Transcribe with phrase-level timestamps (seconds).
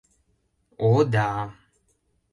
[0.87, 1.27] —О да!